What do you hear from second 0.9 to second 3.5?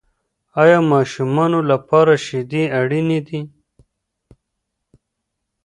ماشومانو لپاره شیدې اړینې دي؟